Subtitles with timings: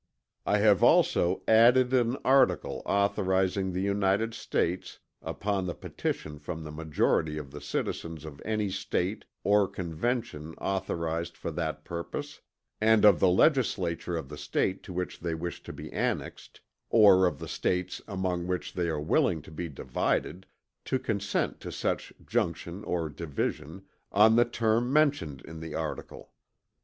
[0.47, 6.71] I have also added an article authorizing the United States, upon the petition from the
[6.71, 12.41] majority of the citizens of any State or convention authorized for that purpose,
[12.81, 17.27] and of the legislature of the State to which they wish to be annexed, or
[17.27, 20.47] of the States among which they are willing to be divided,
[20.85, 26.33] to consent to such junction or division, on the term mentioned in the article.